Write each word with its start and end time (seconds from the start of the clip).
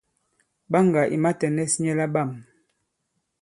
Ɓaŋgà 0.71 1.01
ì 1.15 1.17
matɛ̀nɛs 1.23 1.73
nyɛ 1.81 1.93
laɓâm. 1.99 2.29